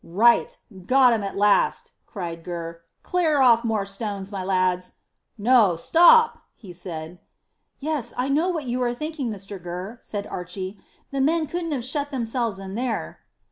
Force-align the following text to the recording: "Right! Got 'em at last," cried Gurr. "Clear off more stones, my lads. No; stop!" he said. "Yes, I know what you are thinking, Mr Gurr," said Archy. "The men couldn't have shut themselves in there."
"Right! 0.03 0.57
Got 0.87 1.13
'em 1.13 1.21
at 1.21 1.37
last," 1.37 1.91
cried 2.07 2.43
Gurr. 2.43 2.81
"Clear 3.03 3.39
off 3.39 3.63
more 3.63 3.85
stones, 3.85 4.31
my 4.31 4.43
lads. 4.43 4.93
No; 5.37 5.75
stop!" 5.75 6.39
he 6.55 6.73
said. 6.73 7.19
"Yes, 7.77 8.11
I 8.17 8.27
know 8.27 8.49
what 8.49 8.65
you 8.65 8.81
are 8.81 8.95
thinking, 8.95 9.29
Mr 9.29 9.61
Gurr," 9.61 9.99
said 10.01 10.25
Archy. 10.25 10.79
"The 11.11 11.21
men 11.21 11.45
couldn't 11.45 11.71
have 11.73 11.85
shut 11.85 12.09
themselves 12.09 12.57
in 12.57 12.73
there." 12.73 13.19